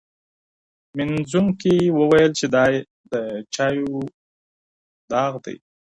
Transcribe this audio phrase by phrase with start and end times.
[0.95, 2.63] مینځونکي وویل چي دا
[3.11, 3.13] د
[3.53, 3.91] چایو
[5.11, 5.57] داغ دی.